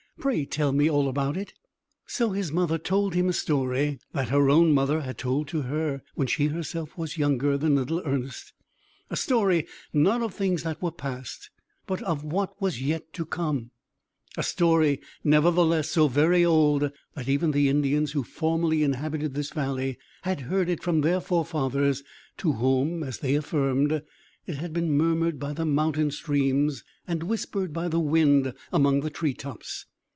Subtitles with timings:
[0.19, 1.51] "Pray tell me all about it!"
[2.05, 6.03] So his mother told him a story that her own mother had told to her,
[6.13, 8.53] when she herself was younger than little Ernest;
[9.09, 11.49] a story, not of things that were past,
[11.87, 13.71] but of what was yet to come;
[14.37, 19.97] a story, nevertheless, so very old, that even the Indians, who formerly inhabited this valley,
[20.21, 22.03] had heard it from their forefathers,
[22.37, 24.03] to whom, as they affirmed,
[24.45, 29.09] it had been murmured by the mountain streams, and whispered by the wind among the
[29.09, 29.87] tree tops.